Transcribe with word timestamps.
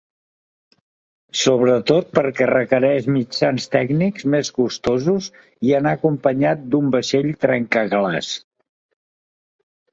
Sobretot 1.41 2.07
perquè 2.19 2.47
requereix 2.51 3.09
mitjans 3.17 3.69
tècnics 3.77 4.27
més 4.37 4.51
costosos 4.57 5.29
i 5.69 5.77
anar 5.83 5.95
acompanyat 6.01 6.67
d’un 6.75 6.93
vaixell 6.99 7.33
trencaglaç. 7.49 8.35